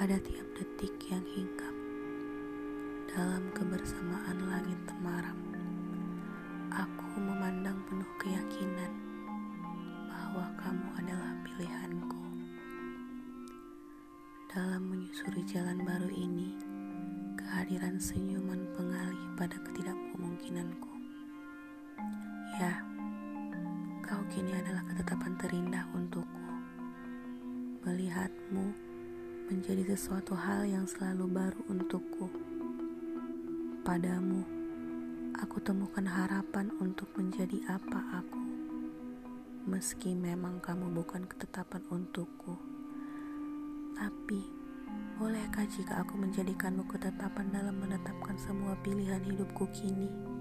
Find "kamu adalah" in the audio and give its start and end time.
10.56-11.36